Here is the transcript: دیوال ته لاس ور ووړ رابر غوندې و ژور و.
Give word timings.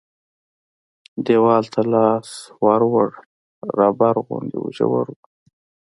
دیوال 1.25 1.63
ته 1.73 1.81
لاس 1.91 2.29
ور 2.63 2.81
ووړ 2.91 3.09
رابر 3.77 4.15
غوندې 4.25 4.57
و 4.59 4.65
ژور 4.77 5.07
و. 5.13 5.17